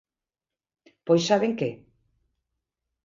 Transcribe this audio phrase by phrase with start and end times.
[1.05, 1.69] ¿Pois saben que?